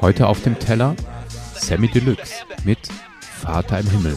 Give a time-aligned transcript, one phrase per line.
[0.00, 0.96] Heute auf dem Teller
[1.54, 2.78] Sammy Deluxe mit
[3.20, 4.16] Vater im Himmel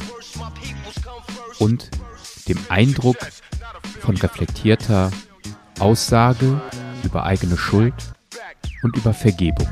[1.60, 1.90] und
[2.48, 3.18] dem Eindruck
[4.00, 5.12] von reflektierter
[5.80, 6.62] Aussage
[7.04, 7.94] über eigene Schuld
[8.82, 9.68] und über Vergebung.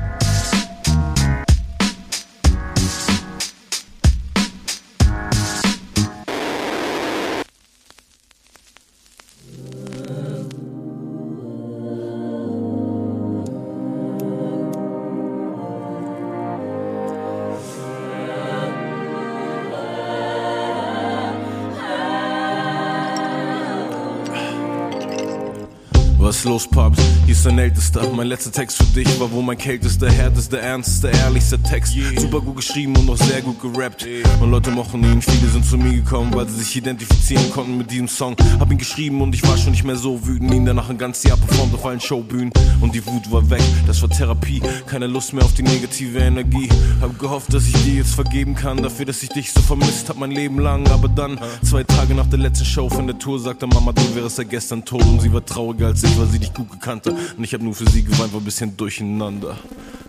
[26.32, 26.98] Was los, Pops?
[27.26, 28.08] Hier ist dein ältester.
[28.10, 31.94] Mein letzter Text für dich war wohl mein kältester, härtester, ernstester, ehrlichster Text.
[32.16, 34.06] Super gut geschrieben und auch sehr gut gerappt.
[34.40, 35.20] Und Leute mochten ihn.
[35.20, 38.34] Viele sind zu mir gekommen, weil sie sich identifizieren konnten mit diesem Song.
[38.58, 40.54] Hab ihn geschrieben und ich war schon nicht mehr so wütend.
[40.54, 42.50] Ihn danach ein ganzes Jahr performt auf allen Showbühnen.
[42.80, 43.62] Und die Wut war weg.
[43.86, 44.62] Das war Therapie.
[44.86, 46.70] Keine Lust mehr auf die negative Energie.
[47.02, 48.82] Hab gehofft, dass ich dir jetzt vergeben kann.
[48.82, 50.88] Dafür, dass ich dich so vermisst hab mein Leben lang.
[50.92, 54.38] Aber dann, zwei Tage nach der letzten Show von der Tour, sagte Mama, du wärst
[54.38, 55.04] ja gestern tot.
[55.04, 57.14] Und sie war trauriger als ich, weil sie dich gut gekannt hat.
[57.36, 59.58] Und ich hab nur für sie geweint, war ein bisschen durcheinander.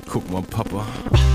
[0.08, 0.86] Guck mal, Papa.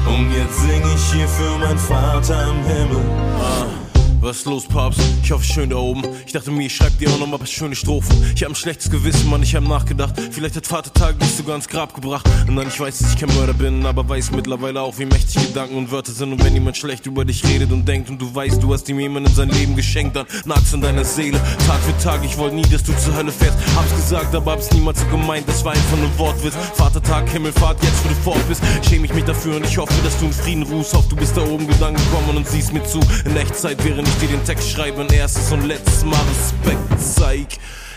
[0.06, 3.02] Und jetzt sing ich hier für meinen Vater im Himmel.
[3.40, 3.87] Ah.
[4.20, 5.00] Was ist los, Papst?
[5.22, 6.02] Ich hoffe, schön da oben.
[6.26, 8.16] Ich dachte mir, ich schreib dir auch noch mal ein paar schöne Strophen.
[8.34, 10.14] Ich hab ein schlechtes Gewissen, Mann, ich hab nachgedacht.
[10.32, 12.28] Vielleicht hat Vatertag dich sogar ins Grab gebracht.
[12.48, 15.46] Und dann, ich weiß, dass ich kein Mörder bin, aber weiß mittlerweile auch, wie mächtig
[15.46, 16.32] Gedanken und Wörter sind.
[16.32, 18.98] Und wenn jemand schlecht über dich redet und denkt und du weißt, du hast ihm
[18.98, 21.38] jemanden sein Leben geschenkt, dann nagt's in deiner Seele.
[21.66, 23.56] Tag für Tag, ich wollte nie, dass du zur Hölle fährst.
[23.76, 25.48] Hab's gesagt, aber hab's niemals so gemeint.
[25.48, 26.54] Das war einfach nur Wortwitz.
[26.74, 28.62] Vatertag, Himmelfahrt, jetzt wo du fort bist.
[28.82, 30.92] Schäme ich mich dafür und ich hoffe, dass du in Frieden ruhst.
[30.92, 32.98] Hoff, du bist da oben Gedanken gekommen und siehst mir zu.
[33.24, 37.46] In Echtzeit, während ich dir den Text schreibe ein erstes und letztes Mal Respekt zeig.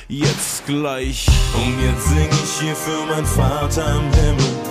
[0.08, 1.26] Jetzt gleich.
[1.56, 4.71] Und jetzt sing ich hier für meinen Vater im Himmel.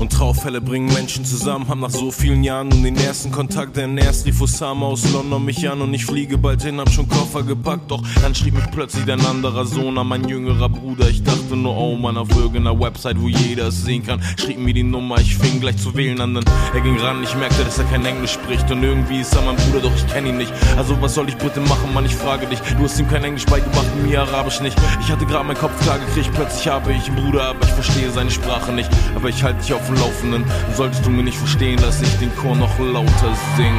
[0.00, 3.76] Und Traufälle bringen Menschen zusammen, hab nach so vielen Jahren nun den ersten Kontakt.
[3.76, 7.08] Denn erst rief Osama aus London mich an und ich fliege bald hin, hab schon
[7.08, 7.90] Koffer gepackt.
[7.90, 11.08] Doch dann schrieb mich plötzlich ein anderer Sohn an, mein jüngerer Bruder.
[11.08, 14.20] Ich dachte nur, oh Mann, auf irgendeiner Website, wo jeder es sehen kann.
[14.36, 16.34] Schrieb mir die Nummer, ich fing gleich zu wählen an.
[16.34, 18.70] Denn er ging ran, ich merkte, dass er kein Englisch spricht.
[18.70, 20.52] Und irgendwie ist er mein Bruder, doch ich kenn ihn nicht.
[20.76, 22.58] Also was soll ich bitte machen, Mann, ich frage dich.
[22.76, 24.76] Du hast ihm kein Englisch beigebracht, mir Arabisch nicht.
[25.00, 28.10] Ich hatte gerade meinen Kopf klar gekriegt, plötzlich habe ich einen Bruder, aber ich verstehe
[28.10, 28.90] seine Sprache nicht.
[29.14, 30.44] Aber ich halte dich auf dem Laufenden.
[30.76, 33.76] Solltest du mir nicht verstehen, dass ich den Chor noch lauter sing,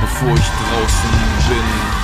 [0.00, 1.10] bevor ich draußen
[1.48, 2.03] bin.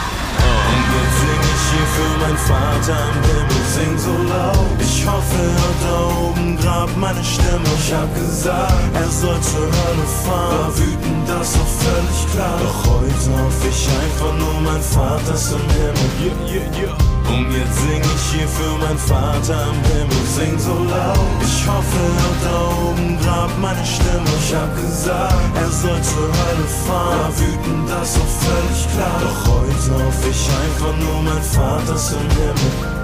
[1.70, 4.78] Hier für meinen Vater im Himmel, sing so laut.
[4.81, 7.70] Ich hoffe, er da oben grad meine Stimme.
[7.78, 10.59] Ich hab gesagt, er soll zur Hölle fahren.
[10.59, 12.56] War wütend, das war völlig klar.
[12.62, 16.09] Doch heute hoffe ich einfach nur, mein Vater ist im Himmel.
[16.20, 17.10] Yeah, yeah, yeah.
[17.30, 21.38] Und jetzt sing ich hier für meinen Vater im Himmel, sing so laut.
[21.41, 24.30] Ich hoffe, er da oben grad meine Stimme.
[24.42, 27.20] Ich hab gesagt, er soll zur Hölle fahren.
[27.20, 29.20] War wütend, das war völlig klar.
[29.22, 29.49] Doch
[29.90, 33.00] hoffe ich einfach nur, mein Vater ist im Himmel.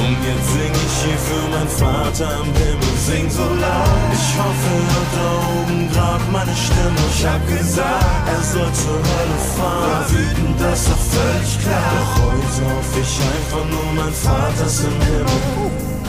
[0.00, 4.10] Und jetzt sing ich hier für meinen Vater im Himmel, sing so laut.
[4.12, 5.28] Ich hoffe, hört da
[5.60, 7.02] oben grad meine Stimme.
[7.12, 9.90] Ich hab gesagt, er soll zur Hölle fahren.
[9.90, 11.92] War wütend, das war völlig klar.
[11.96, 15.99] Doch heute hoffe ich einfach nur, mein Vater ist im Himmel.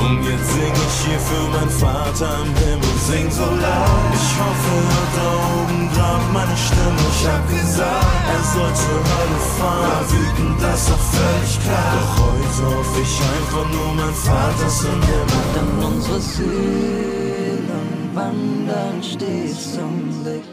[0.00, 4.12] Und jetzt sing ich hier für meinen Vater im Himmel, sing so laut.
[4.14, 5.28] Ich hoffe, hört da
[5.60, 7.04] oben grad meine Stimme.
[7.12, 9.84] Ich hab gesagt, er soll zur Hölle fahren.
[9.84, 11.92] War wütend, das war völlig klar.
[11.94, 15.44] Doch heute hoffe ich einfach nur, mein Vater ist im Himmel.
[15.54, 19.94] Denn unsere Seelen wandern stets zum
[20.24, 20.48] Licht.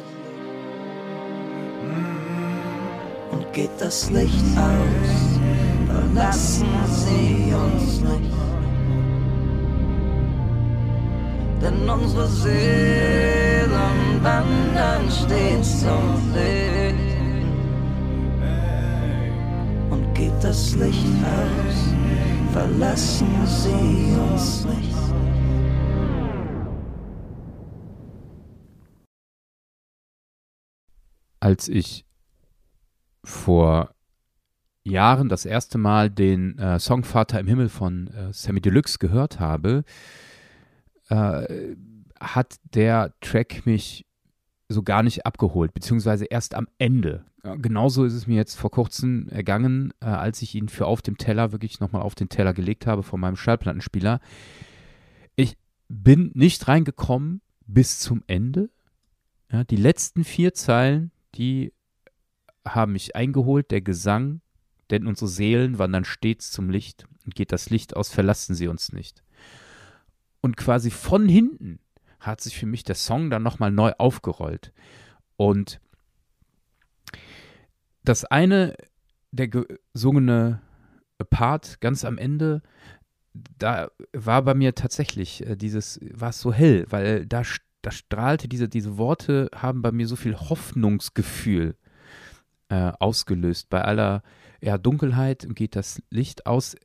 [3.31, 5.39] Und geht das Licht aus,
[5.87, 8.46] verlassen sie uns nicht.
[11.61, 17.47] Denn unsere Seelen wandern stets zum Licht.
[19.89, 24.97] Und geht das Licht aus, verlassen sie uns nicht.
[31.47, 32.05] als ich
[33.23, 33.91] vor
[34.83, 39.39] Jahren das erste Mal den äh, Song Vater im Himmel von äh, Sammy Deluxe gehört
[39.39, 39.83] habe,
[41.09, 41.75] äh,
[42.19, 44.05] hat der Track mich
[44.69, 47.25] so gar nicht abgeholt, beziehungsweise erst am Ende.
[47.43, 51.01] Ja, genauso ist es mir jetzt vor kurzem ergangen, äh, als ich ihn für auf
[51.01, 54.19] dem Teller wirklich nochmal auf den Teller gelegt habe von meinem Schallplattenspieler.
[55.35, 55.55] Ich
[55.87, 58.69] bin nicht reingekommen bis zum Ende.
[59.51, 61.73] Ja, die letzten vier Zeilen, die
[62.67, 64.41] haben mich eingeholt, der Gesang,
[64.89, 68.91] denn unsere Seelen wandern stets zum Licht und geht das Licht aus, verlassen sie uns
[68.91, 69.23] nicht
[70.41, 71.79] und quasi von hinten
[72.19, 74.73] hat sich für mich der Song dann nochmal neu aufgerollt.
[75.35, 75.79] Und
[78.03, 78.75] das eine,
[79.31, 80.61] der gesungene
[81.29, 82.61] Part ganz am Ende,
[83.33, 87.43] da war bei mir tatsächlich äh, dieses, war es so hell, weil da,
[87.81, 91.75] da strahlte diese, diese Worte haben bei mir so viel Hoffnungsgefühl
[92.69, 93.69] äh, ausgelöst.
[93.69, 94.23] Bei aller
[94.61, 96.75] ja, Dunkelheit geht das Licht aus.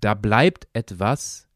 [0.00, 1.48] Da bleibt etwas,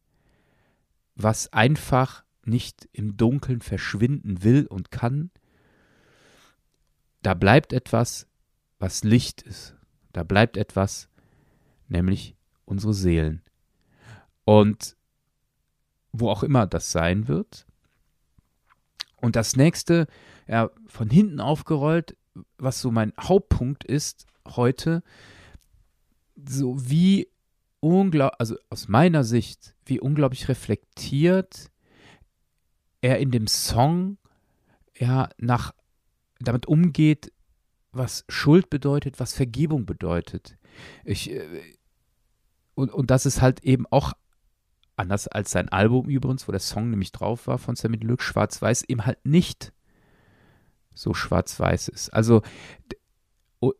[1.15, 5.31] was einfach nicht im Dunkeln verschwinden will und kann.
[7.21, 8.27] Da bleibt etwas,
[8.77, 9.75] was Licht ist.
[10.13, 11.09] Da bleibt etwas,
[11.87, 13.41] nämlich unsere Seelen.
[14.43, 14.95] Und
[16.11, 17.65] wo auch immer das sein wird.
[19.17, 20.07] Und das nächste,
[20.47, 22.15] ja, von hinten aufgerollt,
[22.57, 25.01] was so mein Hauptpunkt ist heute,
[26.35, 27.27] so wie
[27.85, 31.71] unglaublich, also aus meiner Sicht, wie unglaublich reflektiert
[33.01, 34.17] er in dem Song
[34.97, 35.73] ja nach
[36.39, 37.31] damit umgeht,
[37.91, 40.57] was Schuld bedeutet, was Vergebung bedeutet.
[41.03, 41.61] Ich, äh,
[42.73, 44.13] und, und das ist halt eben auch
[44.97, 48.83] anders als sein Album übrigens, wo der Song nämlich drauf war von Sammy Deluxe, Schwarz-Weiß,
[48.83, 49.73] eben halt nicht
[50.93, 52.09] so schwarz-weiß ist.
[52.13, 52.41] Also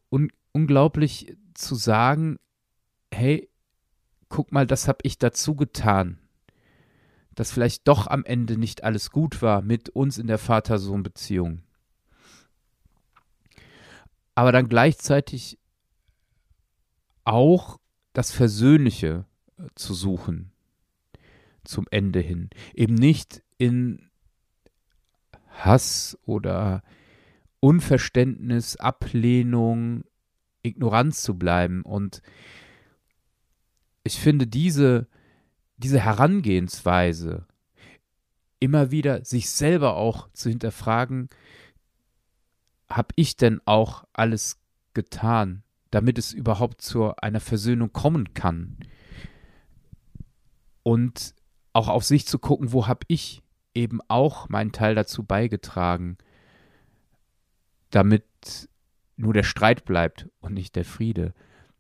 [0.10, 2.38] un unglaublich zu sagen,
[3.12, 3.50] hey,
[4.30, 6.18] guck mal, das habe ich dazu getan,
[7.36, 11.62] dass vielleicht doch am Ende nicht alles gut war mit uns in der Vater-Sohn-Beziehung.
[14.36, 15.58] Aber dann gleichzeitig
[17.24, 17.80] auch
[18.14, 19.26] das Versöhnliche
[19.58, 20.52] äh, zu suchen
[21.64, 22.50] zum Ende hin.
[22.74, 24.10] Eben nicht in
[25.50, 26.84] Hass oder
[27.60, 30.04] Unverständnis, Ablehnung,
[30.62, 31.82] Ignoranz zu bleiben.
[31.82, 32.22] Und
[34.06, 35.08] ich finde diese,
[35.78, 37.46] diese Herangehensweise,
[38.60, 41.30] immer wieder sich selber auch zu hinterfragen,
[42.88, 44.62] habe ich denn auch alles
[44.94, 48.78] getan, damit es überhaupt zu einer Versöhnung kommen kann?
[50.84, 51.34] Und
[51.74, 53.42] auch auf sich zu gucken, wo habe ich
[53.74, 56.18] eben auch meinen Teil dazu beigetragen,
[57.90, 58.24] damit
[59.18, 61.34] nur der Streit bleibt und nicht der Friede.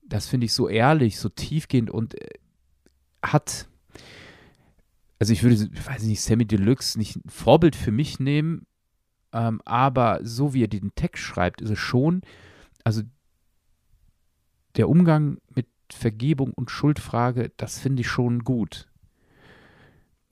[0.08, 2.30] Das finde ich so ehrlich, so tiefgehend und äh,
[3.24, 3.68] hat,
[5.20, 8.66] also ich würde, ich weiß nicht, Sammy Deluxe nicht ein Vorbild für mich nehmen,
[9.34, 12.22] ähm, aber so wie er den Text schreibt, ist es schon,
[12.84, 13.02] also
[14.76, 18.88] der Umgang mit Vergebung und Schuldfrage, das finde ich schon gut.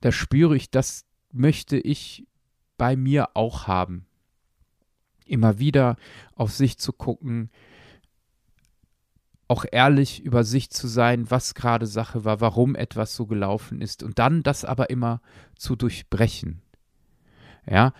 [0.01, 2.27] Da spüre ich, das möchte ich
[2.77, 4.05] bei mir auch haben
[5.25, 5.97] immer wieder
[6.35, 7.49] auf sich zu gucken,
[9.47, 14.03] auch ehrlich über sich zu sein, was gerade Sache war, warum etwas so gelaufen ist
[14.03, 15.21] und dann das aber immer
[15.55, 16.61] zu durchbrechen.
[17.69, 17.93] Ja,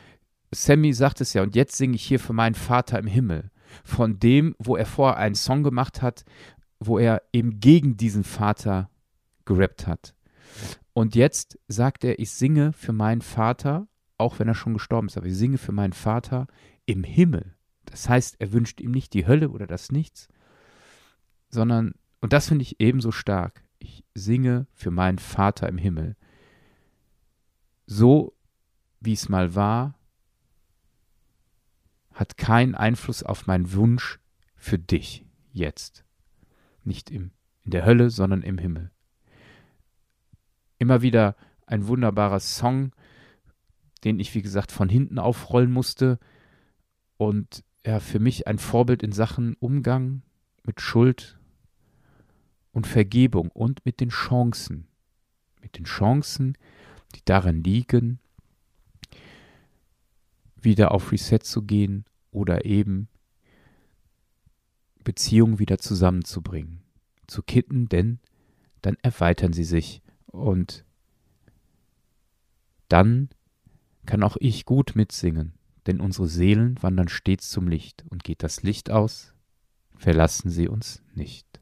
[0.52, 3.50] Sammy sagt es ja, und jetzt singe ich hier für meinen Vater im Himmel,
[3.84, 6.24] von dem, wo er vorher einen Song gemacht hat,
[6.80, 8.90] wo er eben gegen diesen Vater
[9.46, 10.16] gerappt hat.
[10.94, 13.88] Und jetzt sagt er, ich singe für meinen Vater,
[14.18, 16.48] auch wenn er schon gestorben ist, aber ich singe für meinen Vater
[16.86, 17.56] im Himmel.
[17.86, 20.28] Das heißt, er wünscht ihm nicht die Hölle oder das Nichts,
[21.54, 26.16] sondern, und das finde ich ebenso stark, ich singe für meinen Vater im Himmel.
[27.86, 28.34] So
[29.00, 29.96] wie es mal war,
[32.14, 34.20] hat keinen Einfluss auf meinen Wunsch
[34.56, 36.06] für dich jetzt.
[36.84, 38.92] Nicht im, in der Hölle, sondern im Himmel.
[40.80, 41.36] Immer wieder
[41.66, 42.92] ein wunderbarer Song,
[44.04, 46.20] den ich, wie gesagt, von hinten aufrollen musste,
[47.18, 50.24] und ja, für mich ein Vorbild in Sachen Umgang
[50.64, 51.40] mit Schuld
[52.74, 54.88] und Vergebung und mit den Chancen.
[55.62, 56.58] Mit den Chancen,
[57.16, 58.20] die darin liegen,
[60.58, 63.08] wieder auf Reset zu gehen oder eben
[65.06, 66.82] Beziehungen wieder zusammenzubringen,
[67.28, 68.20] zu kitten, denn
[68.82, 70.84] dann erweitern sie sich und
[72.90, 73.30] dann
[74.06, 75.54] kann auch ich gut mitsingen
[75.88, 79.34] denn unsere Seelen wandern stets zum Licht, und geht das Licht aus,
[79.96, 81.62] verlassen sie uns nicht.